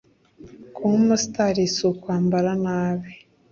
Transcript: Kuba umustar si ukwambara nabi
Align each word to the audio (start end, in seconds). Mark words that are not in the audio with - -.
Kuba 0.73 0.93
umustar 1.01 1.55
si 1.75 1.81
ukwambara 1.91 2.51
nabi 2.63 3.11